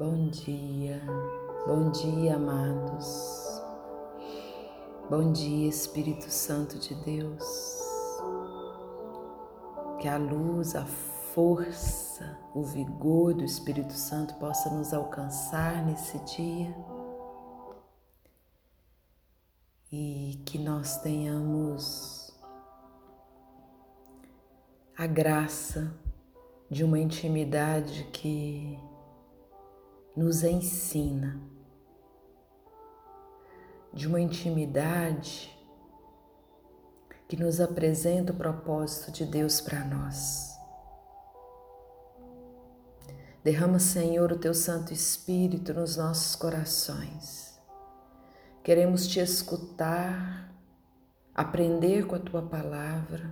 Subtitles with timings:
[0.00, 0.98] Bom dia,
[1.66, 3.60] bom dia, amados.
[5.10, 7.44] Bom dia, Espírito Santo de Deus.
[10.00, 16.74] Que a luz, a força, o vigor do Espírito Santo possa nos alcançar nesse dia
[19.92, 22.34] e que nós tenhamos
[24.96, 25.94] a graça
[26.70, 28.80] de uma intimidade que
[30.20, 31.40] nos ensina,
[33.90, 35.50] de uma intimidade
[37.26, 40.54] que nos apresenta o propósito de Deus para nós.
[43.42, 47.58] Derrama, Senhor, o teu Santo Espírito nos nossos corações.
[48.62, 50.52] Queremos te escutar,
[51.34, 53.30] aprender com a tua palavra,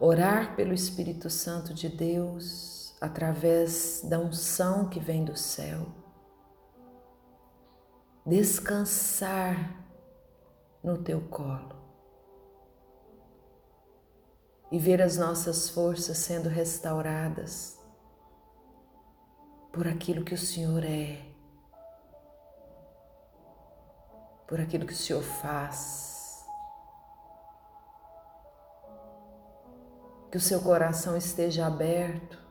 [0.00, 5.86] orar pelo Espírito Santo de Deus através da unção que vem do céu,
[8.24, 9.84] descansar
[10.82, 11.76] no teu colo
[14.70, 17.78] e ver as nossas forças sendo restauradas
[19.72, 21.22] por aquilo que o Senhor é,
[24.46, 26.44] por aquilo que o Senhor faz.
[30.30, 32.45] Que o seu coração esteja aberto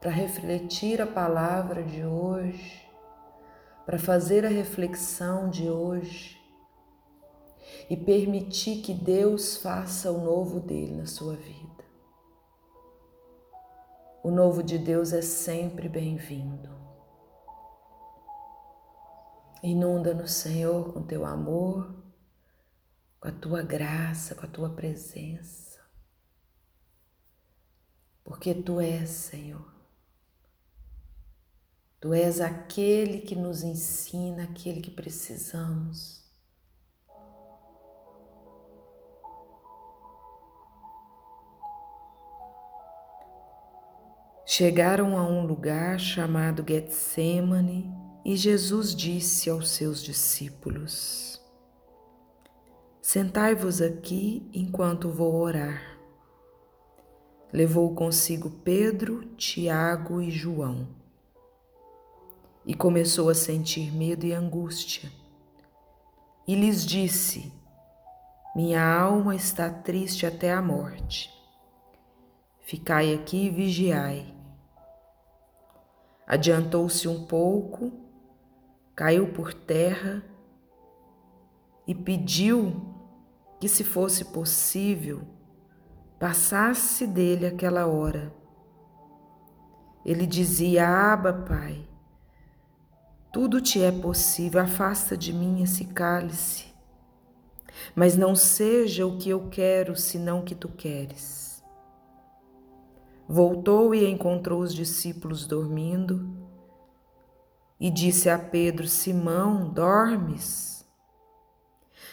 [0.00, 2.88] para refletir a palavra de hoje,
[3.84, 6.40] para fazer a reflexão de hoje
[7.88, 11.84] e permitir que Deus faça o novo dele na sua vida.
[14.22, 16.70] O novo de Deus é sempre bem-vindo.
[19.62, 21.94] Inunda-nos, Senhor, com teu amor,
[23.18, 25.78] com a tua graça, com a tua presença.
[28.24, 29.69] Porque tu és, Senhor.
[32.00, 36.24] Tu és aquele que nos ensina, aquele que precisamos.
[44.46, 47.92] Chegaram a um lugar chamado Getsemane
[48.24, 51.38] e Jesus disse aos seus discípulos:
[53.02, 55.98] Sentai-vos aqui enquanto vou orar.
[57.52, 60.99] Levou consigo Pedro, Tiago e João.
[62.64, 65.10] E começou a sentir medo e angústia.
[66.46, 67.52] E lhes disse:
[68.54, 71.30] Minha alma está triste até a morte.
[72.60, 74.34] Ficai aqui e vigiai.
[76.26, 77.92] Adiantou-se um pouco,
[78.94, 80.22] caiu por terra
[81.86, 82.94] e pediu
[83.58, 85.22] que, se fosse possível,
[86.20, 88.32] passasse dele aquela hora.
[90.04, 91.89] Ele dizia: Aba, Pai,
[93.32, 96.66] tudo te é possível, afasta de mim esse cálice,
[97.94, 101.62] mas não seja o que eu quero, senão o que tu queres.
[103.28, 106.28] Voltou e encontrou os discípulos dormindo
[107.78, 110.84] e disse a Pedro: Simão, dormes?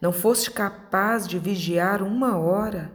[0.00, 2.92] Não foste capaz de vigiar uma hora?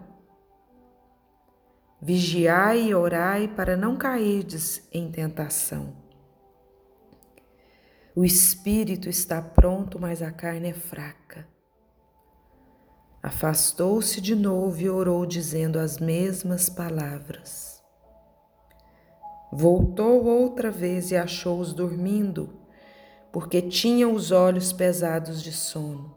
[2.02, 6.05] Vigiai e orai para não cairdes em tentação.
[8.16, 11.46] O espírito está pronto, mas a carne é fraca.
[13.22, 17.84] Afastou-se de novo e orou, dizendo as mesmas palavras.
[19.52, 22.58] Voltou outra vez e achou-os dormindo,
[23.34, 26.16] porque tinham os olhos pesados de sono.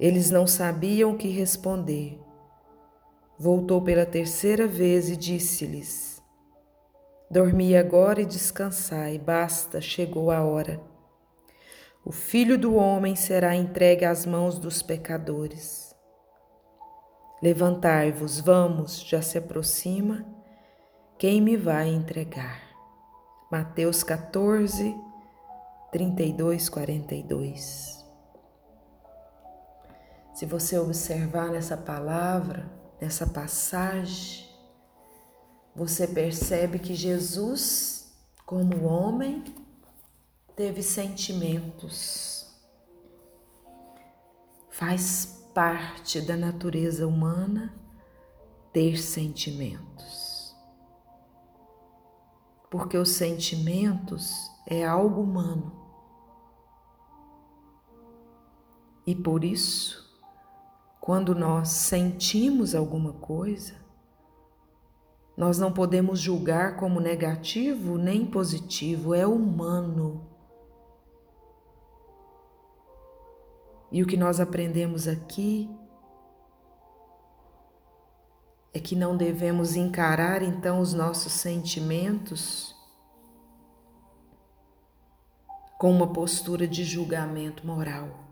[0.00, 2.18] Eles não sabiam o que responder.
[3.38, 6.17] Voltou pela terceira vez e disse-lhes:
[7.30, 10.80] Dormi agora e descansai, basta, chegou a hora.
[12.04, 15.94] O filho do homem será entregue às mãos dos pecadores.
[17.42, 20.24] Levantai-vos, vamos, já se aproxima
[21.18, 22.62] quem me vai entregar?
[23.50, 24.94] Mateus 14,
[25.90, 28.06] 32, 42.
[30.32, 32.70] Se você observar nessa palavra,
[33.00, 34.47] nessa passagem,
[35.78, 38.12] você percebe que Jesus,
[38.44, 39.44] como homem,
[40.54, 42.52] teve sentimentos.
[44.68, 47.74] Faz parte da natureza humana
[48.72, 50.28] ter sentimentos
[52.70, 55.72] porque os sentimentos é algo humano.
[59.06, 60.06] E por isso,
[61.00, 63.74] quando nós sentimos alguma coisa,
[65.38, 70.28] nós não podemos julgar como negativo nem positivo, é humano.
[73.92, 75.70] E o que nós aprendemos aqui
[78.74, 82.74] é que não devemos encarar então os nossos sentimentos
[85.78, 88.27] com uma postura de julgamento moral.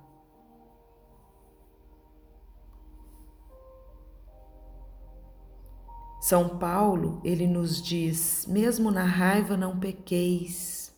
[6.26, 10.92] São Paulo, ele nos diz: mesmo na raiva não pequeis,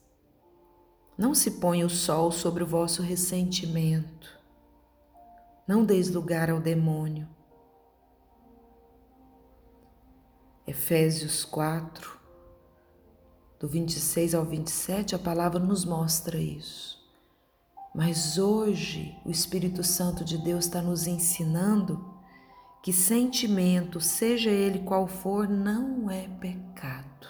[1.18, 4.40] não se ponha o sol sobre o vosso ressentimento,
[5.66, 7.28] não deis lugar ao demônio.
[10.66, 12.18] Efésios 4,
[13.60, 17.06] do 26 ao 27, a palavra nos mostra isso.
[17.94, 22.17] Mas hoje o Espírito Santo de Deus está nos ensinando
[22.82, 27.28] que sentimento, seja ele qual for, não é pecado.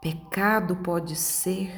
[0.00, 1.72] Pecado pode ser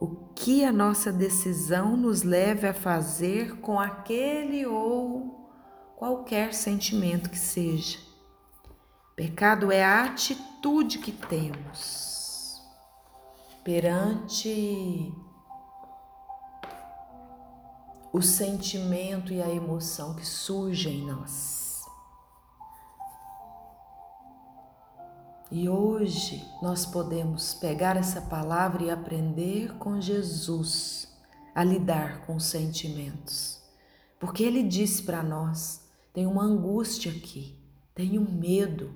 [0.00, 5.48] o que a nossa decisão nos leve a fazer com aquele ou
[5.96, 7.98] qualquer sentimento que seja.
[9.14, 12.60] Pecado é a atitude que temos
[13.62, 15.12] perante
[18.12, 21.62] o sentimento e a emoção que surgem em nós.
[25.50, 31.08] E hoje nós podemos pegar essa palavra e aprender com Jesus
[31.54, 33.60] a lidar com os sentimentos.
[34.18, 37.58] Porque ele disse para nós: tem uma angústia aqui,
[37.94, 38.94] tem um medo,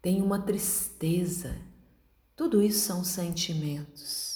[0.00, 1.56] tem uma tristeza.
[2.34, 4.32] Tudo isso são sentimentos.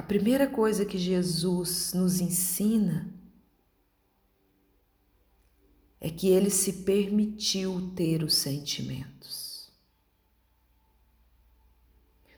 [0.11, 3.09] primeira coisa que Jesus nos ensina
[6.01, 9.71] é que ele se permitiu ter os sentimentos.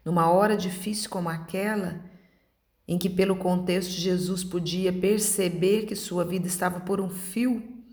[0.06, 2.08] Numa hora difícil como aquela,
[2.88, 7.84] em que, pelo contexto, Jesus podia perceber que sua vida estava por um fio,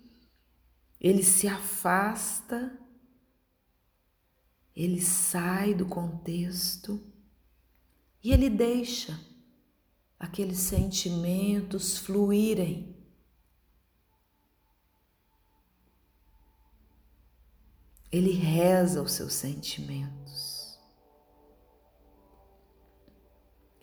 [1.01, 2.79] ele se afasta,
[4.77, 7.01] ele sai do contexto
[8.23, 9.30] e ele deixa
[10.21, 12.95] aqueles sentimentos fluírem.
[18.13, 20.79] Ele reza os seus sentimentos.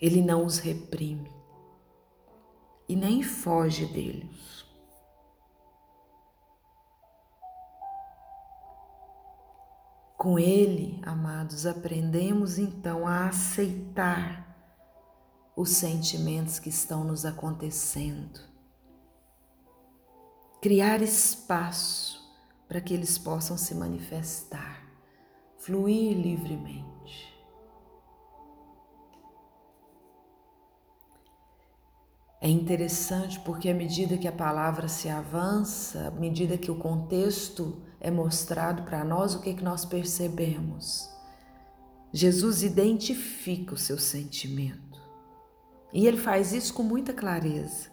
[0.00, 1.32] Ele não os reprime
[2.88, 4.64] e nem foge deles.
[10.16, 14.47] Com Ele, amados, aprendemos então a aceitar
[15.58, 18.38] os sentimentos que estão nos acontecendo,
[20.62, 22.32] criar espaço
[22.68, 24.86] para que eles possam se manifestar,
[25.56, 27.36] fluir livremente.
[32.40, 37.82] É interessante porque à medida que a palavra se avança, à medida que o contexto
[37.98, 41.10] é mostrado para nós, o que, é que nós percebemos?
[42.12, 44.87] Jesus identifica o seu sentimento.
[45.92, 47.90] E ele faz isso com muita clareza.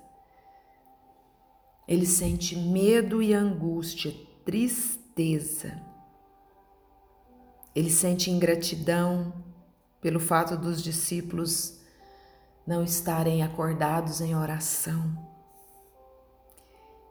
[1.88, 4.14] Ele sente medo e angústia,
[4.44, 5.80] tristeza.
[7.76, 9.34] Ele sente ingratidão
[10.02, 11.80] pelo fato dos discípulos
[12.66, 15.36] não estarem acordados em oração.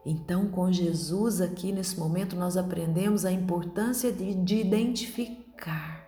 [0.05, 6.07] Então, com Jesus aqui nesse momento, nós aprendemos a importância de, de identificar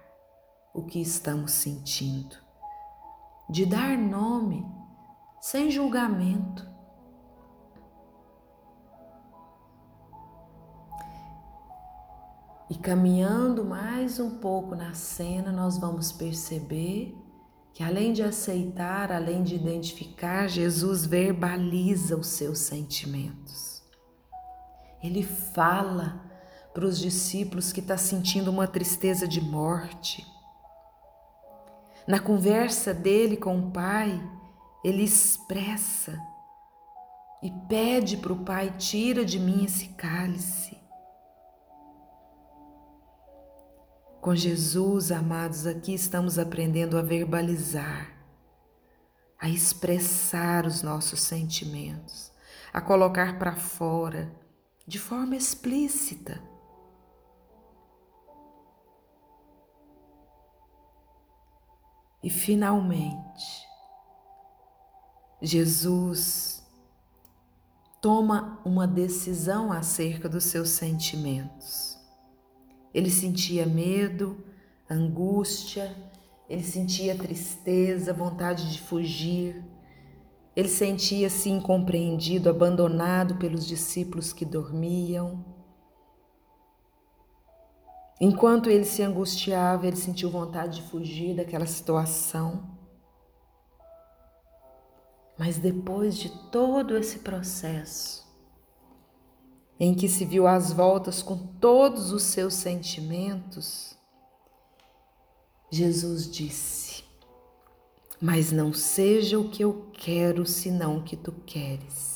[0.75, 2.37] o que estamos sentindo,
[3.48, 4.66] de dar nome
[5.40, 6.66] sem julgamento.
[12.68, 17.16] E caminhando mais um pouco na cena, nós vamos perceber
[17.72, 23.84] que além de aceitar, além de identificar, Jesus verbaliza os seus sentimentos.
[25.02, 26.24] Ele fala
[26.74, 30.26] para os discípulos que está sentindo uma tristeza de morte.
[32.06, 34.22] Na conversa dele com o Pai,
[34.84, 36.16] ele expressa
[37.42, 40.76] e pede para o Pai: tira de mim esse cálice.
[44.20, 48.12] Com Jesus, amados, aqui estamos aprendendo a verbalizar,
[49.38, 52.32] a expressar os nossos sentimentos,
[52.72, 54.32] a colocar para fora
[54.86, 56.40] de forma explícita.
[62.26, 63.68] E finalmente,
[65.40, 66.61] Jesus
[68.02, 71.97] toma uma decisão acerca dos seus sentimentos.
[72.92, 74.45] Ele sentia medo,
[74.90, 75.97] angústia,
[76.49, 79.64] ele sentia tristeza, vontade de fugir.
[80.56, 85.45] Ele sentia-se incompreendido, abandonado pelos discípulos que dormiam.
[88.20, 92.75] Enquanto ele se angustiava, ele sentiu vontade de fugir daquela situação.
[95.38, 98.26] Mas depois de todo esse processo,
[99.78, 103.99] em que se viu às voltas com todos os seus sentimentos,
[105.70, 107.04] Jesus disse:
[108.18, 112.15] Mas não seja o que eu quero, senão o que tu queres.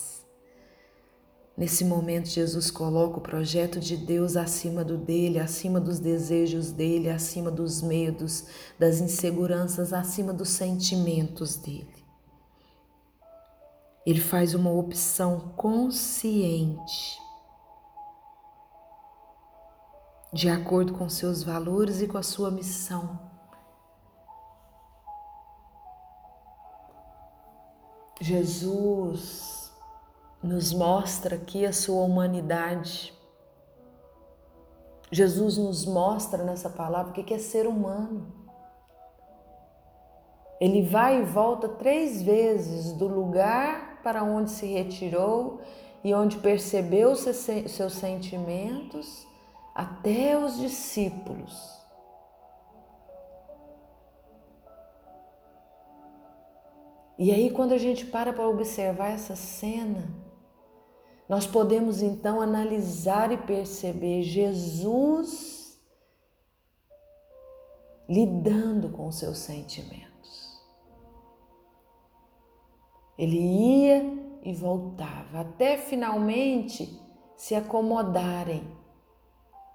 [1.57, 7.11] Nesse momento, Jesus coloca o projeto de Deus acima do dele, acima dos desejos dele,
[7.11, 8.47] acima dos medos,
[8.78, 12.00] das inseguranças, acima dos sentimentos dele.
[14.07, 17.21] Ele faz uma opção consciente,
[20.33, 23.21] de acordo com seus valores e com a sua missão.
[28.21, 29.60] Jesus
[30.42, 33.12] nos mostra aqui a sua humanidade.
[35.12, 38.32] Jesus nos mostra nessa palavra o que é ser humano.
[40.61, 45.61] Ele vai e volta três vezes do lugar para onde se retirou
[46.04, 49.26] e onde percebeu seus sentimentos
[49.75, 51.80] até os discípulos.
[57.18, 60.20] E aí, quando a gente para para observar essa cena,
[61.30, 65.80] nós podemos então analisar e perceber Jesus
[68.08, 70.60] lidando com seus sentimentos.
[73.16, 74.02] Ele ia
[74.42, 77.00] e voltava até finalmente
[77.37, 78.68] se acomodarem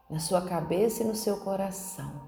[0.09, 2.21] na sua cabeça e no seu coração.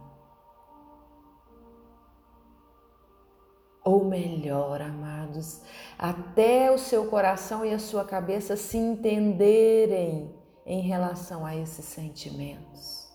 [3.83, 4.81] Ou melhor,
[5.97, 10.33] até o seu coração e a sua cabeça se entenderem
[10.65, 13.07] em relação a esses sentimentos.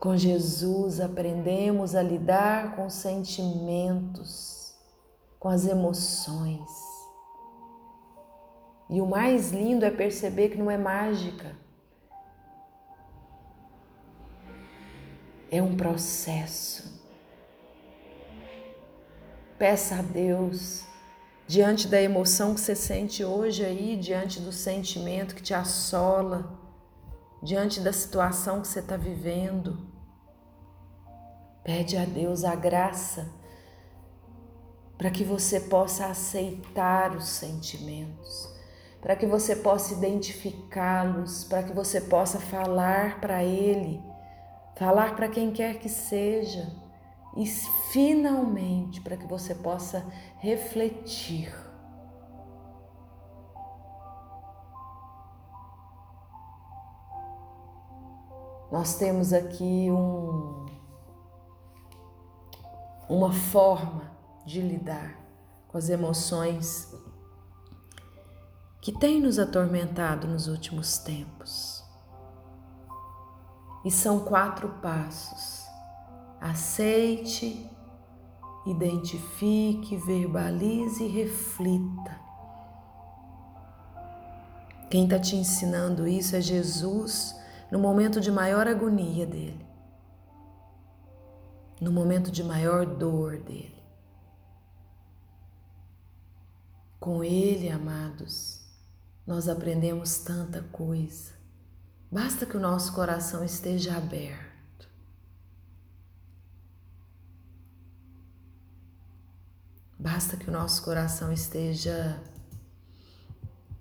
[0.00, 4.74] Com Jesus aprendemos a lidar com sentimentos,
[5.38, 6.68] com as emoções.
[8.88, 11.54] E o mais lindo é perceber que não é mágica.
[15.50, 16.99] É um processo.
[19.60, 20.86] Peça a Deus,
[21.46, 26.58] diante da emoção que você sente hoje aí, diante do sentimento que te assola,
[27.42, 29.86] diante da situação que você está vivendo,
[31.62, 33.28] Pede a Deus a graça
[34.96, 38.48] para que você possa aceitar os sentimentos,
[39.02, 44.02] para que você possa identificá-los, para que você possa falar para Ele,
[44.74, 46.89] falar para quem quer que seja
[47.36, 50.04] e finalmente para que você possa
[50.38, 51.54] refletir.
[58.70, 60.66] Nós temos aqui um
[63.10, 64.08] uma forma
[64.46, 65.18] de lidar
[65.66, 66.94] com as emoções
[68.80, 71.84] que tem nos atormentado nos últimos tempos.
[73.84, 75.59] E são quatro passos:
[76.40, 77.68] aceite,
[78.66, 82.18] identifique, verbalize e reflita.
[84.90, 87.36] Quem está te ensinando isso é Jesus
[87.70, 89.70] no momento de maior agonia dele
[91.80, 93.80] no momento de maior dor dele.
[96.98, 98.60] Com ele, amados,
[99.26, 101.32] nós aprendemos tanta coisa.
[102.12, 104.49] Basta que o nosso coração esteja aberto.
[110.00, 112.20] Basta que o nosso coração esteja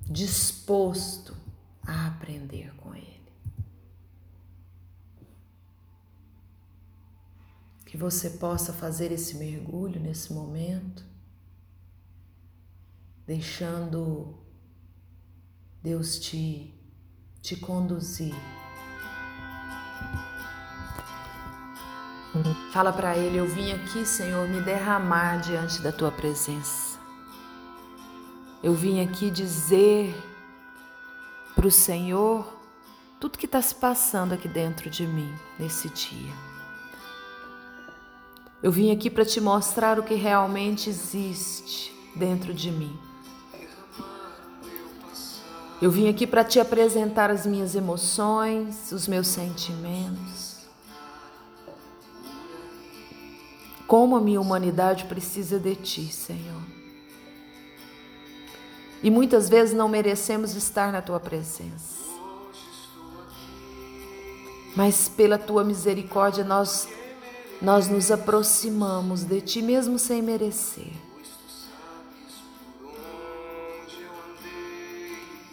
[0.02, 1.36] disposto
[1.82, 3.10] a aprender com Ele.
[7.90, 11.04] que você possa fazer esse mergulho nesse momento,
[13.26, 14.38] deixando
[15.82, 16.72] Deus te,
[17.42, 18.36] te conduzir.
[22.72, 27.00] Fala para Ele: Eu vim aqui, Senhor, me derramar diante da tua presença.
[28.62, 30.14] Eu vim aqui dizer
[31.56, 32.46] para o Senhor
[33.20, 36.34] tudo que está se passando aqui dentro de mim nesse dia.
[38.62, 42.98] Eu vim aqui para te mostrar o que realmente existe dentro de mim.
[45.82, 50.49] Eu vim aqui para te apresentar as minhas emoções, os meus sentimentos.
[53.90, 56.62] Como a minha humanidade precisa de ti, Senhor.
[59.04, 62.00] E muitas vezes não merecemos estar na tua presença.
[64.78, 66.88] Mas pela tua misericórdia nós
[67.62, 70.94] nós nos aproximamos de ti mesmo sem merecer.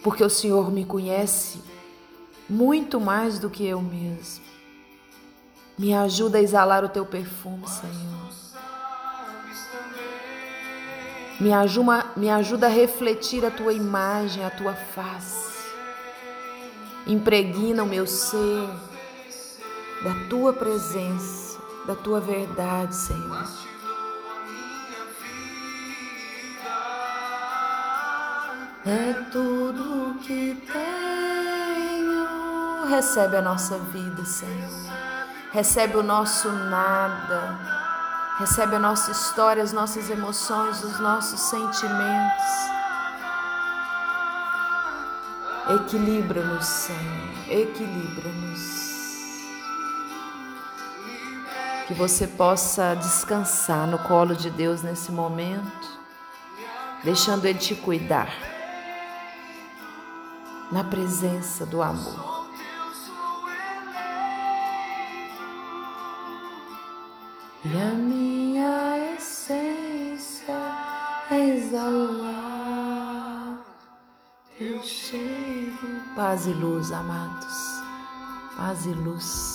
[0.07, 1.61] porque o Senhor me conhece
[2.49, 4.41] muito mais do que eu mesmo.
[5.77, 8.26] Me ajuda a exalar o teu perfume, Senhor.
[11.39, 15.47] Me ajuda, me ajuda a refletir a tua imagem, a tua face.
[17.05, 18.67] Impregna o meu ser
[20.03, 23.47] da tua presença, da tua verdade, Senhor.
[28.85, 32.27] É tudo que tenho.
[32.89, 34.69] Recebe a nossa vida, Senhor.
[35.51, 37.76] Recebe o nosso nada.
[38.39, 42.45] Recebe a nossa história, as nossas emoções, os nossos sentimentos.
[45.75, 47.49] Equilibra-nos, Senhor.
[47.49, 48.61] Equilibra-nos.
[51.87, 55.99] Que você possa descansar no colo de Deus nesse momento,
[57.03, 58.31] deixando Ele te cuidar
[60.71, 62.37] na presença do amor.
[67.65, 67.75] E
[76.47, 77.81] Paz e luz, amados.
[78.55, 79.46] Paz e luz.